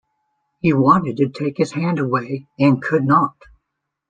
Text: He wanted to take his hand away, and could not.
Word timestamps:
He 0.61 0.73
wanted 0.73 1.17
to 1.17 1.29
take 1.29 1.59
his 1.59 1.73
hand 1.73 1.99
away, 1.99 2.47
and 2.57 2.81
could 2.81 3.03
not. 3.03 3.35